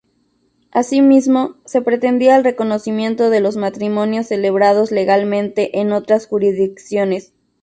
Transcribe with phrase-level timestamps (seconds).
[0.71, 7.33] Asimismo, se pretendía el reconocimiento de los matrimonios celebrados legalmente en otras jurisdicciones.